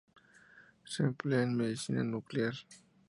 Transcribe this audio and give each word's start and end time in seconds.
Se 0.83 1.03
emplea 1.03 1.43
en 1.43 1.55
medicina 1.55 2.03
nuclear. 2.03 2.55